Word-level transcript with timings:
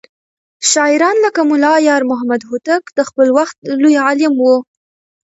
شاعران 0.71 1.15
لکه 1.25 1.41
ملا 1.51 1.75
يارمحمد 1.89 2.41
هوتک 2.49 2.83
د 2.97 2.99
خپل 3.09 3.27
وخت 3.37 3.57
لوى 3.81 3.95
عالم 4.05 4.33
و. 4.37 4.45